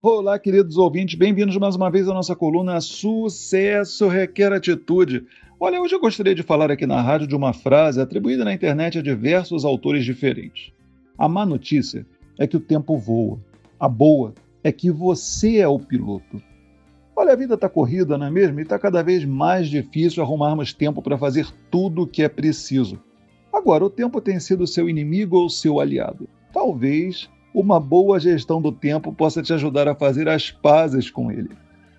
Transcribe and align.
Olá, 0.00 0.38
queridos 0.38 0.76
ouvintes, 0.76 1.18
bem-vindos 1.18 1.56
mais 1.56 1.74
uma 1.74 1.90
vez 1.90 2.08
à 2.08 2.14
nossa 2.14 2.36
coluna 2.36 2.80
Sucesso 2.80 4.06
Requer 4.06 4.52
Atitude. 4.52 5.26
Olha, 5.58 5.80
hoje 5.80 5.92
eu 5.92 5.98
gostaria 5.98 6.36
de 6.36 6.44
falar 6.44 6.70
aqui 6.70 6.86
na 6.86 7.02
rádio 7.02 7.26
de 7.26 7.34
uma 7.34 7.52
frase 7.52 8.00
atribuída 8.00 8.44
na 8.44 8.54
internet 8.54 8.96
a 8.96 9.02
diversos 9.02 9.64
autores 9.64 10.04
diferentes. 10.04 10.72
A 11.18 11.28
má 11.28 11.44
notícia 11.44 12.06
é 12.38 12.46
que 12.46 12.56
o 12.56 12.60
tempo 12.60 12.96
voa. 12.96 13.40
A 13.80 13.88
boa 13.88 14.34
é 14.62 14.70
que 14.70 14.88
você 14.88 15.56
é 15.56 15.66
o 15.66 15.80
piloto. 15.80 16.40
Olha, 17.16 17.32
a 17.32 17.36
vida 17.36 17.54
está 17.54 17.68
corrida, 17.68 18.16
não 18.16 18.26
é 18.26 18.30
mesmo? 18.30 18.60
E 18.60 18.62
está 18.62 18.78
cada 18.78 19.02
vez 19.02 19.24
mais 19.24 19.68
difícil 19.68 20.22
arrumarmos 20.22 20.72
tempo 20.72 21.02
para 21.02 21.18
fazer 21.18 21.48
tudo 21.72 22.02
o 22.02 22.06
que 22.06 22.22
é 22.22 22.28
preciso. 22.28 23.00
Agora, 23.52 23.84
o 23.84 23.90
tempo 23.90 24.20
tem 24.20 24.38
sido 24.38 24.64
seu 24.64 24.88
inimigo 24.88 25.36
ou 25.36 25.50
seu 25.50 25.80
aliado? 25.80 26.28
Talvez 26.52 27.28
uma 27.60 27.80
boa 27.80 28.20
gestão 28.20 28.62
do 28.62 28.70
tempo 28.70 29.12
possa 29.12 29.42
te 29.42 29.52
ajudar 29.52 29.88
a 29.88 29.94
fazer 29.94 30.28
as 30.28 30.48
pazes 30.48 31.10
com 31.10 31.32
ele. 31.32 31.50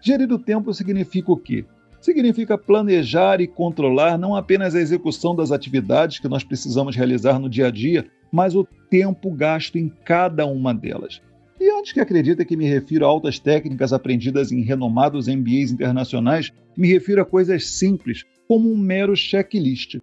Gerir 0.00 0.32
o 0.32 0.38
tempo 0.38 0.72
significa 0.72 1.32
o 1.32 1.36
quê? 1.36 1.64
Significa 2.00 2.56
planejar 2.56 3.40
e 3.40 3.48
controlar 3.48 4.16
não 4.16 4.36
apenas 4.36 4.76
a 4.76 4.80
execução 4.80 5.34
das 5.34 5.50
atividades 5.50 6.20
que 6.20 6.28
nós 6.28 6.44
precisamos 6.44 6.94
realizar 6.94 7.40
no 7.40 7.48
dia 7.48 7.66
a 7.66 7.70
dia, 7.70 8.06
mas 8.30 8.54
o 8.54 8.64
tempo 8.88 9.28
gasto 9.32 9.76
em 9.76 9.88
cada 10.04 10.46
uma 10.46 10.72
delas. 10.72 11.20
E 11.58 11.68
antes 11.68 11.92
que 11.92 12.00
acredite 12.00 12.44
que 12.44 12.56
me 12.56 12.66
refiro 12.66 13.04
a 13.04 13.08
altas 13.08 13.40
técnicas 13.40 13.92
aprendidas 13.92 14.52
em 14.52 14.62
renomados 14.62 15.26
MBAs 15.26 15.72
internacionais, 15.72 16.52
me 16.76 16.86
refiro 16.86 17.20
a 17.22 17.26
coisas 17.26 17.66
simples, 17.66 18.24
como 18.46 18.72
um 18.72 18.78
mero 18.78 19.16
checklist. 19.16 19.98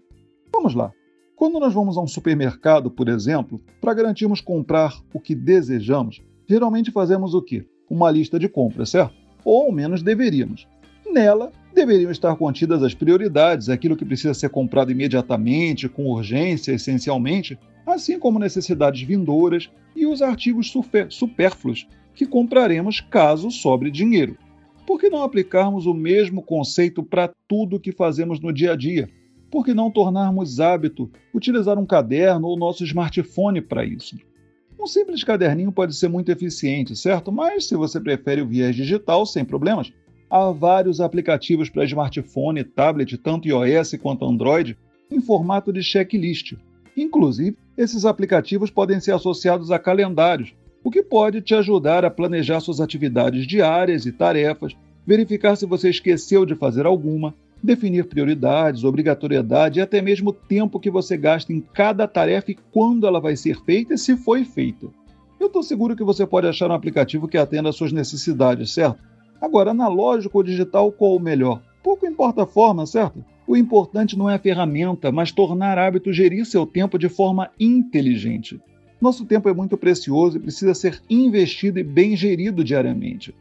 Vamos 0.52 0.76
lá. 0.76 0.92
Quando 1.38 1.60
nós 1.60 1.72
vamos 1.72 1.96
a 1.98 2.02
um 2.02 2.08
supermercado, 2.08 2.90
por 2.90 3.08
exemplo, 3.08 3.62
para 3.80 3.94
garantirmos 3.94 4.42
comprar 4.42 5.00
o 5.14 5.20
que 5.20 5.36
desejamos, 5.36 6.20
geralmente 6.50 6.90
fazemos 6.90 7.36
o 7.36 7.44
quê? 7.44 7.64
Uma 7.88 8.10
lista 8.10 8.40
de 8.40 8.50
compras, 8.50 8.90
certo? 8.90 9.14
Ou 9.46 9.68
ao 9.68 9.72
menos 9.72 10.02
deveríamos. 10.02 10.68
Nela 11.06 11.52
deveriam 11.76 12.10
estar 12.10 12.36
contidas 12.38 12.82
as 12.82 12.96
prioridades, 12.96 13.70
aquilo 13.70 13.96
que 13.96 14.04
precisa 14.04 14.34
ser 14.34 14.50
comprado 14.50 14.92
imediatamente, 14.92 15.88
com 15.88 16.08
urgência, 16.08 16.72
essencialmente, 16.72 17.56
assim 17.86 18.18
como 18.18 18.40
necessidades 18.40 19.04
vindouras 19.04 19.70
e 19.96 20.08
os 20.08 20.24
artigos 20.24 20.74
supérfluos 21.12 21.88
que 22.16 22.26
compraremos 22.26 23.00
caso 23.00 23.52
sobre 23.52 23.92
dinheiro. 23.92 24.36
Por 24.88 25.00
que 25.00 25.08
não 25.08 25.22
aplicarmos 25.22 25.86
o 25.86 25.94
mesmo 25.94 26.42
conceito 26.42 27.04
para 27.04 27.32
tudo 27.48 27.80
que 27.80 27.92
fazemos 27.92 28.40
no 28.40 28.52
dia 28.52 28.72
a 28.72 28.76
dia? 28.76 29.08
Por 29.50 29.64
que 29.64 29.74
não 29.74 29.92
tornarmos 29.92 30.60
hábito 30.60 31.10
utilizar 31.34 31.78
um 31.78 31.86
caderno 31.86 32.48
ou 32.48 32.58
nosso 32.58 32.84
smartphone 32.84 33.62
para 33.62 33.86
isso? 33.86 34.16
Um 34.80 34.86
simples 34.86 35.24
caderninho 35.24 35.72
pode 35.72 35.96
ser 35.96 36.08
muito 36.08 36.32
eficiente, 36.32 36.96
certo? 36.96 37.32
Mas 37.32 37.68
se 37.68 37.76
você 37.76 38.00
prefere 38.00 38.42
o 38.42 38.48
viés 38.48 38.76
digital, 38.76 39.26
sem 39.26 39.44
problemas, 39.44 39.92
há 40.30 40.52
vários 40.52 41.02
aplicativos 41.02 41.70
para 41.70 41.86
smartphone, 41.86 42.64
tablet, 42.64 43.18
tanto 43.18 43.48
iOS 43.48 43.96
quanto 44.02 44.26
Android, 44.26 44.78
em 45.10 45.22
formato 45.22 45.74
de 45.74 45.82
checklist. 45.82 46.54
Inclusive, 46.96 47.58
esses 47.78 48.06
aplicativos 48.06 48.70
podem 48.70 49.00
ser 49.00 49.14
associados 49.14 49.72
a 49.72 49.80
calendários, 49.80 50.54
o 50.84 50.92
que 50.92 51.02
pode 51.02 51.42
te 51.42 51.56
ajudar 51.56 52.06
a 52.06 52.12
planejar 52.12 52.60
suas 52.60 52.80
atividades 52.80 53.48
diárias 53.48 54.06
e 54.06 54.12
tarefas, 54.12 54.76
verificar 55.06 55.56
se 55.56 55.66
você 55.66 55.90
esqueceu 55.90 56.46
de 56.46 56.56
fazer 56.56 56.86
alguma, 56.86 57.34
definir 57.62 58.06
prioridades, 58.06 58.84
obrigatoriedade 58.84 59.80
e 59.80 59.82
até 59.82 60.02
mesmo 60.02 60.30
o 60.30 60.34
tempo 60.34 60.80
que 60.80 60.90
você 60.90 61.18
gasta 61.18 61.52
em 61.52 61.60
cada 61.62 62.08
tarefa 62.08 62.52
e 62.52 62.58
quando 62.72 63.08
ela 63.08 63.20
vai 63.20 63.36
ser 63.36 63.60
feita 63.64 63.94
e 63.94 63.98
se 63.98 64.16
foi 64.16 64.44
feita. 64.44 64.88
Eu 65.40 65.48
estou 65.48 65.62
seguro 65.62 65.96
que 65.96 66.04
você 66.04 66.26
pode 66.26 66.48
achar 66.48 66.70
um 66.70 66.74
aplicativo 66.74 67.28
que 67.28 67.38
atenda 67.38 67.70
às 67.70 67.76
suas 67.76 67.92
necessidades, 67.92 68.72
certo? 68.72 69.04
Agora, 69.40 69.72
analógico 69.72 70.38
ou 70.38 70.44
digital, 70.44 70.92
qual 70.92 71.16
o 71.16 71.20
melhor? 71.20 71.62
Pouco 71.84 72.08
importa 72.08 72.44
a 72.44 72.48
forma, 72.48 72.86
certo? 72.86 73.24
O 73.46 73.56
importante 73.56 74.18
não 74.18 74.30
é 74.30 74.36
a 74.36 74.40
ferramenta, 74.40 75.12
mas 75.12 75.32
tornar 75.32 75.78
hábito 75.78 76.12
gerir 76.12 76.46
seu 76.46 76.66
tempo 76.66 76.98
de 76.98 77.08
forma 77.08 77.50
inteligente. 77.60 78.60
Nosso 79.00 79.26
tempo 79.26 79.48
é 79.48 79.54
muito 79.54 79.78
precioso 79.78 80.38
e 80.38 80.42
precisa 80.42 80.74
ser 80.74 81.02
investido 81.10 81.80
e 81.80 81.84
bem 81.84 82.16
gerido 82.16 82.64
diariamente. 82.64 83.34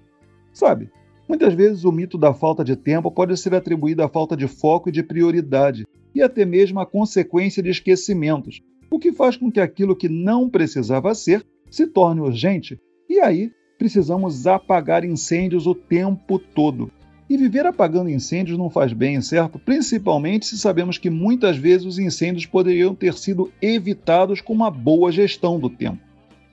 Sabe, 0.53 0.91
Muitas 1.29 1.55
vezes 1.55 1.85
o 1.85 1.91
mito 1.91 2.17
da 2.17 2.33
falta 2.33 2.65
de 2.65 2.77
tempo 2.77 3.11
pode 3.11 3.37
ser 3.37 3.55
atribuído 3.55 4.03
à 4.03 4.09
falta 4.09 4.37
de 4.37 4.47
foco 4.47 4.89
e 4.89 4.93
de 4.93 5.03
prioridade, 5.03 5.87
e 6.15 6.23
até 6.23 6.45
mesmo 6.45 6.79
à 6.79 6.87
consequência 6.87 7.63
de 7.63 7.71
esquecimentos, 7.71 8.63
o 8.91 8.99
que 8.99 9.13
faz 9.13 9.37
com 9.37 9.51
que 9.51 9.61
aquilo 9.61 9.97
que 9.97 10.09
não 10.09 10.49
precisava 10.49 11.15
ser 11.15 11.45
se 11.71 11.87
torne 11.87 12.21
urgente, 12.21 12.81
e 13.09 13.21
aí 13.21 13.51
precisamos 13.77 14.47
apagar 14.47 15.05
incêndios 15.05 15.67
o 15.67 15.75
tempo 15.75 16.39
todo. 16.39 16.91
E 17.29 17.37
viver 17.37 17.67
apagando 17.67 18.09
incêndios 18.09 18.57
não 18.57 18.71
faz 18.71 18.93
bem, 18.93 19.21
certo? 19.21 19.59
Principalmente 19.59 20.47
se 20.47 20.57
sabemos 20.57 20.97
que 20.97 21.11
muitas 21.11 21.57
vezes 21.57 21.85
os 21.85 21.99
incêndios 21.99 22.47
poderiam 22.47 22.95
ter 22.95 23.15
sido 23.15 23.53
evitados 23.61 24.41
com 24.41 24.53
uma 24.53 24.71
boa 24.71 25.11
gestão 25.11 25.59
do 25.59 25.69
tempo. 25.69 25.99